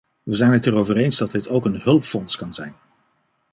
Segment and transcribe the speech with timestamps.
[0.23, 2.75] We zijn het er over eens dat dit ook een hulpfonds kan zijn.